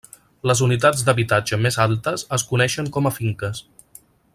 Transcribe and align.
Les 0.51 0.61
unitats 0.67 1.03
d'habitatge 1.09 1.61
més 1.67 1.77
altes 1.85 2.25
es 2.39 2.49
coneixen 2.53 2.91
com 2.97 3.11
a 3.11 3.13
finques. 3.23 3.65